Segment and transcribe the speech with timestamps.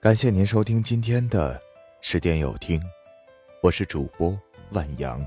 [0.00, 1.60] 感谢您收听今天的
[2.00, 2.80] 十点有听，
[3.60, 4.38] 我是主播
[4.70, 5.20] 万阳。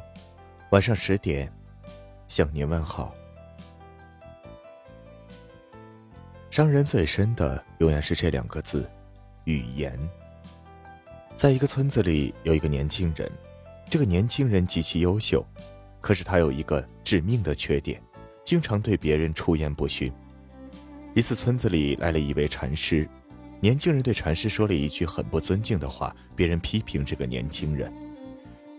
[0.70, 1.52] 晚上十点
[2.26, 3.14] 向您问好。
[6.50, 8.90] 伤人最深的永远是这两个字：
[9.44, 10.00] 语言。
[11.36, 13.30] 在一个村子里，有一个年轻人，
[13.90, 15.46] 这个年轻人极其优秀，
[16.00, 18.02] 可是他有一个致命的缺点，
[18.46, 20.10] 经常对别人出言不逊。
[21.14, 23.06] 一次，村子里来了一位禅师。
[23.62, 27.94] 年轻人对禅师说了一句很不尊敬的话，别人批评这个年轻人。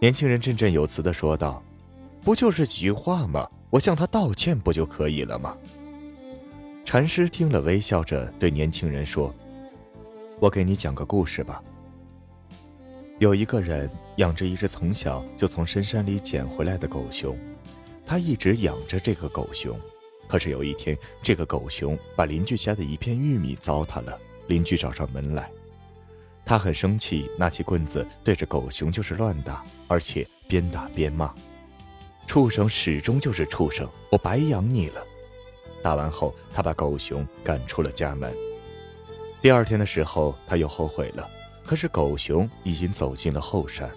[0.00, 1.62] 年轻人振振有词地说道
[2.24, 3.48] ：“不就是几句话吗？
[3.70, 5.56] 我向他道歉不就可以了吗？”
[6.84, 9.32] 禅师听了，微笑着对年轻人说
[10.40, 11.62] ：“我给你讲个故事吧。
[13.20, 17.38] 有一个人养着一只从小就从深山里捡回来的狗熊，
[18.04, 19.78] 他一直养着这个狗熊，
[20.26, 24.18] 可是有一天，这个狗熊把邻居家的一片玉米糟蹋了。”
[24.52, 25.50] 邻居找上门来，
[26.44, 31.34] 他很生气，拿起棍子对着狗熊就是乱打，而且边打边骂
[32.28, 35.02] ：“畜生始终就是畜生，我白养你了！”
[35.82, 38.30] 打完后，他把狗熊赶出了家门。
[39.40, 41.26] 第二天的时候，他又后悔了，
[41.64, 43.90] 可是狗熊已经走进了后山。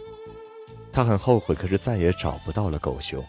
[0.89, 3.21] 他很后悔，可是再也找不到了狗熊。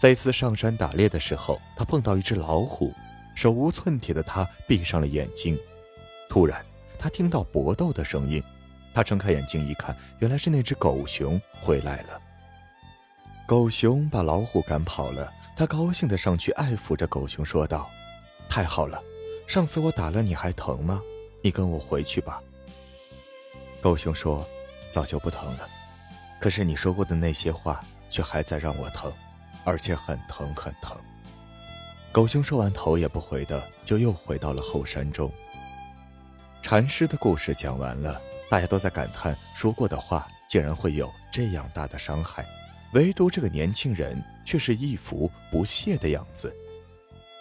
[0.00, 2.94] 在一次上山打猎的时候，他碰到一只老虎，
[3.34, 5.58] 手无寸铁的他闭上了眼睛。
[6.30, 6.64] 突然，
[6.96, 8.40] 他听到搏斗的声音，
[8.94, 12.22] 他睁开眼睛一看，原来是那只狗熊回来了。
[13.48, 17.90] 狗熊把老虎赶跑了，他高兴地上去爱抚着狗熊，说道
[18.48, 19.02] ：“太好了，
[19.48, 21.02] 上次我打了你还疼吗？
[21.42, 22.40] 你跟我回去吧。”
[23.82, 24.46] 狗熊说
[24.88, 25.68] ：“早就不疼了，
[26.40, 29.12] 可是你说过的那些话却还在让我疼，
[29.64, 30.96] 而且很疼很疼。”
[32.12, 35.28] 狗熊说完，头也不回的就又回到了后山中。
[36.62, 42.46] 禅师的故事讲完了，大家都在感叹说过的话竟然会有这样大的伤害，
[42.92, 46.54] 唯独这个年轻人却是一副不屑的样子。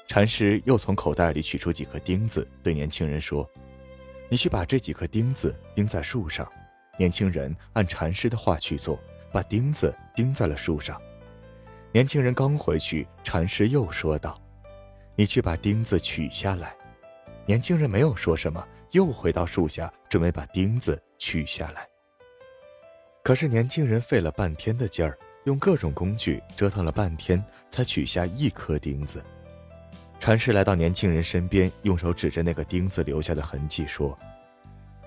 [0.07, 3.47] 禅师又从口袋里取出几颗钉子，对年轻人说
[4.29, 6.49] ：“你去把这几颗钉子钉在树上。”
[6.97, 8.99] 年轻人按禅师的话去做，
[9.31, 10.99] 把钉子钉在了树上。
[11.91, 14.41] 年轻人刚回去，禅师又说道
[15.15, 16.73] ：“你去把钉子取下来。”
[17.49, 18.63] 年轻人没有说什么。
[18.91, 21.87] 又回到树下，准备把钉子取下来。
[23.23, 29.23] 可是年轻人费了半天的劲儿，用各种工具折腾了半天，才取下一颗钉子。
[30.19, 34.17] 禅师来到年轻人身边，用手指着那个钉子留下的痕迹说：“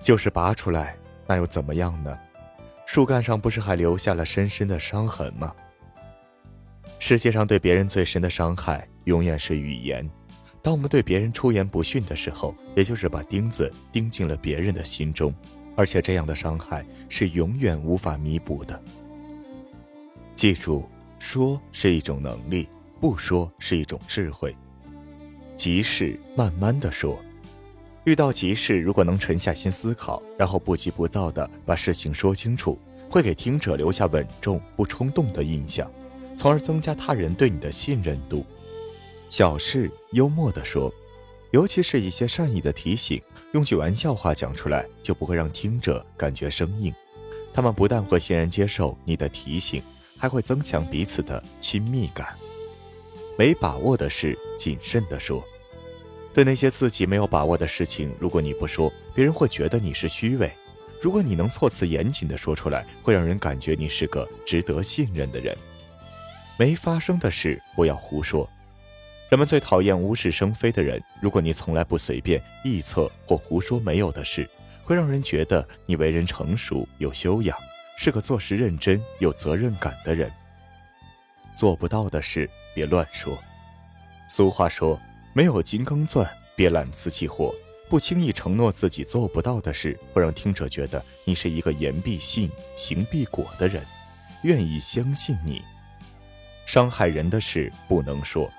[0.03, 2.17] 就是拔出来，那又怎么样呢？
[2.85, 5.55] 树干上不是还留下了深深的伤痕吗？”
[6.99, 10.09] 世界上对别人最深的伤害，永远是语言。
[10.63, 15.35] 当我们对别人出言不逊的时候，也就是把钉子钉进了别人的心中，
[15.75, 18.81] 而且这样的伤害是永远无法弥补的。
[20.37, 20.87] 记住，
[21.19, 22.69] 说是一种能力，
[23.01, 24.55] 不说是一种智慧。
[25.57, 27.19] 急事慢慢的说，
[28.05, 35.91] 遇到急事，如果能沉下心思考，然后不急不躁的把事情说清楚，会给听者留下稳重不冲动的印象，
[36.37, 38.45] 从而增加他人对你的信任度。
[39.35, 40.93] 小事幽默地说，
[41.49, 43.19] 尤其是一些善意的提醒，
[43.53, 46.93] 用句玩笑话讲出来，就不会让听者感觉生硬。
[47.51, 49.81] 他们不但会欣然接受你的提醒，
[50.19, 52.27] 还会增强彼此的亲密感。
[53.35, 55.43] 没把握的事，谨慎地说。
[56.31, 60.47] 对那些自己没有把握的事情，如果你不说，别人会觉得你是虚伪；
[61.01, 65.57] 如果你能措辞严谨地说出来，会让人感觉你是个值得信任的人。
[66.55, 68.47] 没发生的事，不要胡说。
[69.29, 71.01] 人们最讨厌无事生非的人。
[71.21, 74.47] 如果你从来不随便臆测或胡说没有的事，
[74.83, 77.57] 会让人觉得你为人成熟有修养，
[77.97, 80.31] 是个做事认真有责任感的人。
[81.55, 83.37] 做不到的事别乱说。
[84.29, 84.99] 俗话说
[85.33, 87.53] ：“没有金刚钻，别揽瓷器活。”
[87.89, 93.85] 不轻易承诺自己做不到的事，会让听者觉得你是一个言必信、行必果的人，
[94.43, 95.61] 愿意相信你。
[96.65, 98.51] 伤害人的事不能说。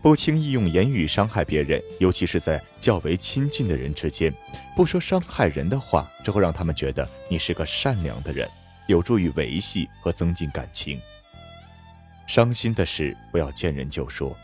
[0.00, 4.32] 不轻易用言语伤害别人，尤其是在较为亲近的人之间，
[4.76, 8.48] 不说伤害人的话，这会让他们觉得你是个善良的人，
[8.86, 11.00] 有助于维系和增进感情。
[12.28, 14.36] 伤心的事不要见人就说，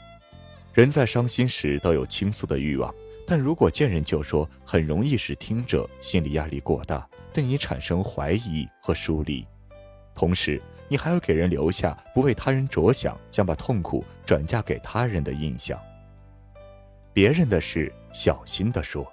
[0.73, 2.93] 人在伤心时都有倾诉的欲望，
[3.25, 9.47] 但如果见人就说，很容易使听者心理压力过大，对你产生怀疑和疏离，
[10.17, 10.61] 同时。
[10.89, 15.79] 你还要给人留下不为他人着想，想把痛苦转嫁给他人的印象。
[17.13, 19.11] 别人的事小心的说，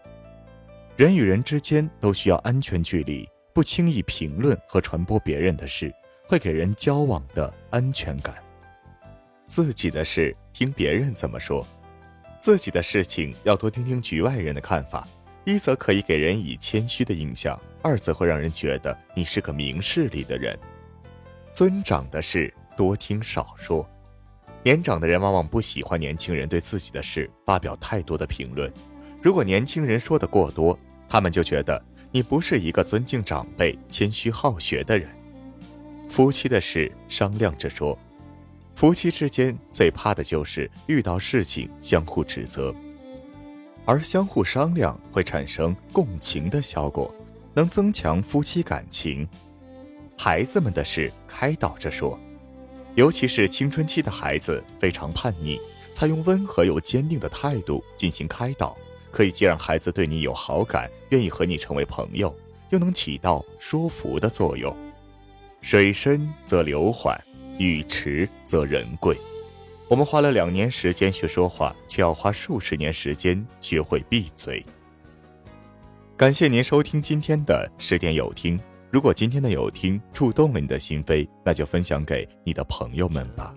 [0.97, 5.93] 人与人之间都需要安全距离，不轻易评论和传播别人的事，
[6.27, 8.35] 会给人交往的安全感。
[9.47, 11.67] 自己的事听别人怎么说，
[12.39, 15.07] 自己的事情要多听听局外人的看法。
[15.43, 20.57] 一则可以给人以谦虚的印象，二则会让人觉得你是个明事理的人。
[21.51, 23.85] 尊长的事多听少说，
[24.63, 28.71] 年长的人往往不喜欢年轻人对自己的事发表太多的评论。
[29.21, 30.77] 如果年轻人说的过多，
[31.09, 35.09] 他们就觉得你不是一个尊敬长辈、谦虚好学的人。
[36.07, 37.99] 夫妻的事商量着说，
[38.73, 42.73] 夫妻之间最怕的就是遇到事情相互指责，
[43.85, 47.13] 而相互商量会产生共情的效果，
[47.53, 49.27] 能增强夫妻感情。
[50.23, 52.15] 孩子们的事开导着说，
[52.93, 55.59] 尤其是青春期的孩子非常叛逆，
[55.93, 58.77] 采用温和又坚定的态度进行开导。
[59.09, 62.31] 可以既让孩子对你有好感，愿意和你成为朋友，
[62.69, 64.71] 又能起到说服的作用。
[65.59, 67.19] 水深则流缓，
[67.57, 69.17] 雨迟则人贵。
[69.87, 74.63] 我们花了两年时间学说话，却要花数十年时间学会闭嘴。
[76.15, 78.59] 感谢您收听今天的十点有听。
[78.91, 83.55] 如果今天的有听触动了你的心扉，那就分享给你的朋友们吧。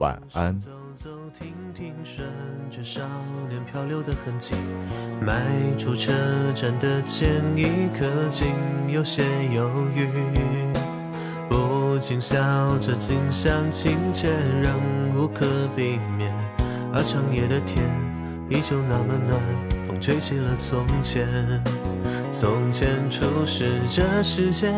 [0.00, 0.58] 晚安。
[0.96, 2.26] 走停停，顺
[2.70, 3.00] 着少
[3.48, 4.54] 年漂流的痕迹，
[5.20, 5.44] 迈
[5.78, 6.12] 出车
[6.56, 8.48] 站的前一刻，竟
[8.88, 9.22] 有些
[9.52, 10.08] 犹豫。
[11.48, 12.36] 不禁笑
[12.78, 14.28] 着，近乡情怯，
[14.60, 14.74] 仍
[15.16, 16.34] 无可避免。
[16.92, 17.84] 而长夜的天
[18.48, 19.40] 依旧那么暖，
[19.86, 21.28] 风吹起了从前。
[22.36, 24.74] 从前初识这世界，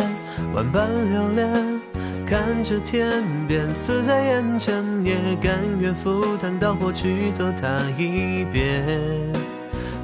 [0.55, 1.81] 万般留恋。
[2.27, 8.85] 看着天边死在眼前，也甘愿赴汤蹈火去走它一遍。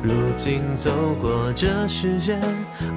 [0.02, 0.90] 如今走
[1.20, 2.40] 过这世间，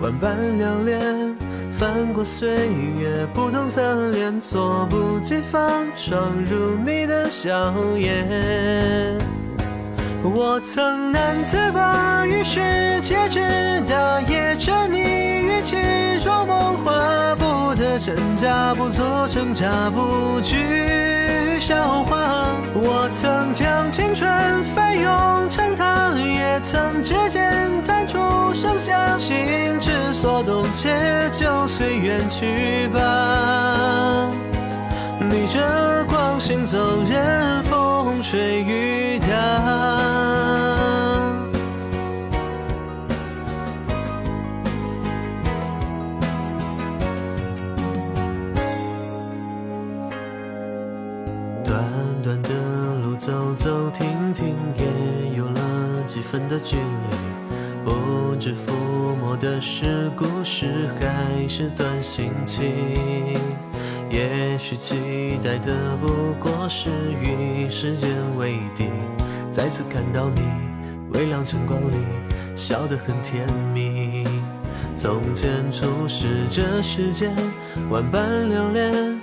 [0.01, 1.35] 万般留恋，
[1.73, 9.44] 翻过岁月不同侧脸，猝不及防闯入你的笑颜。
[10.27, 13.39] 我曾难自拔于世界之
[13.87, 17.35] 大，也沉溺于其中梦话。
[17.35, 22.47] 不得真假不做挣扎，不惧笑话。
[22.73, 24.27] 我曾将青春
[24.73, 28.17] 翻涌成她，也曾指尖弹出
[28.53, 29.17] 盛夏。
[29.19, 34.29] 心之所动，且就随缘去吧。
[35.29, 35.59] 逆着
[36.09, 36.77] 光行走，
[37.09, 39.84] 任风吹雨打。
[56.65, 57.15] 距离。
[57.85, 58.73] 不知抚
[59.21, 62.73] 摸的是故事，还是段心情？
[64.09, 66.07] 也许期待的不
[66.39, 66.89] 过是
[67.21, 68.89] 与时间为敌。
[69.51, 70.41] 再次看到你，
[71.13, 71.95] 微亮晨光里，
[72.55, 74.25] 笑得很甜蜜。
[74.95, 77.31] 从前初识这世间，
[77.89, 79.14] 万般留恋。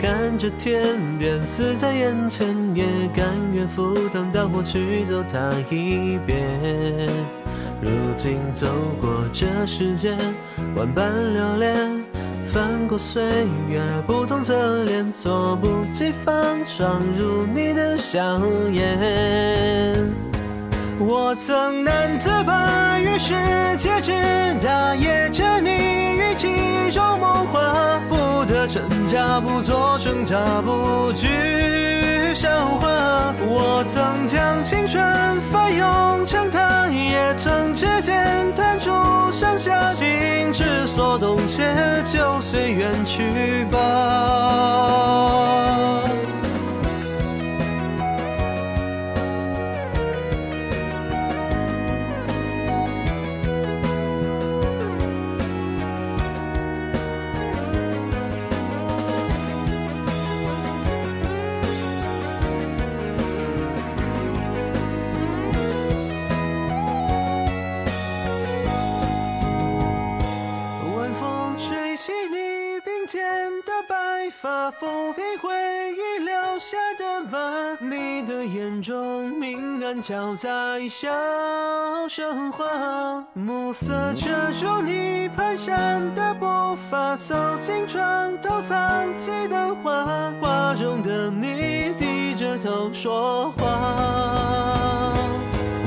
[0.00, 6.40] 看着天边，死在眼前，也甘愿赴汤蹈火去走它一遍。
[7.82, 8.66] 如今走
[8.98, 10.16] 过这世间，
[10.74, 11.76] 万般留恋，
[12.50, 13.22] 翻过岁
[13.68, 16.34] 月不同侧脸，措不及防
[16.66, 18.40] 闯入你的笑
[18.72, 20.08] 颜。
[20.98, 23.34] 我曾难自拔于世
[23.76, 24.12] 界之
[24.62, 25.69] 大，也沉溺
[28.72, 31.26] 真假不做挣扎，不惧
[32.32, 32.48] 笑
[32.78, 33.34] 话。
[33.40, 35.02] 我曾将青春
[35.50, 38.92] 翻涌成她，也曾指尖弹出
[39.32, 39.92] 盛夏。
[39.92, 40.06] 心
[40.52, 41.64] 之所动，且
[42.04, 44.89] 就随缘去吧。
[74.70, 75.50] 抚平回
[75.92, 81.08] 忆留下的疤，你的眼中明暗交杂一，笑
[82.08, 83.24] 生花。
[83.34, 88.78] 暮色遮住你蹒跚的步伐，走进床头藏
[89.16, 95.14] 起的画，画中的你低着头说话。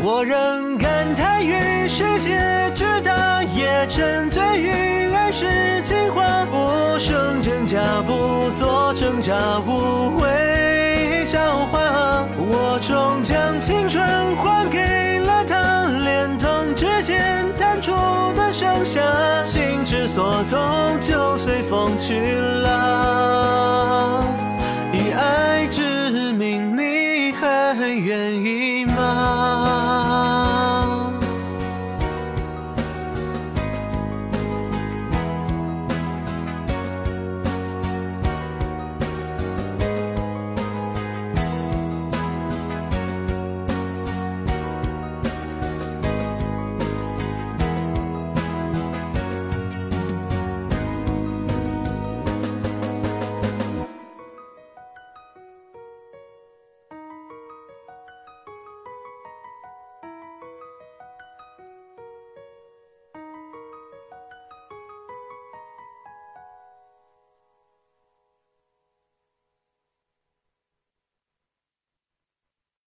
[0.03, 3.33] 我仍感叹于世界之大。
[3.55, 5.02] 也沉醉于
[5.43, 12.23] 是计划，不生真假，不做挣扎，无谓笑话。
[12.38, 14.01] 我终将青春
[14.38, 17.91] 还给了他，连同指尖弹出
[18.38, 19.01] 的盛夏，
[19.43, 24.23] 心之所动就随风去了。
[24.93, 28.62] 以爱之名，你还愿意？